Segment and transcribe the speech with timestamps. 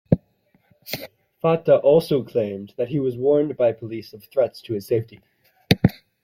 [1.43, 5.21] Fatah also claimed that he was warned by police of threats to his safety.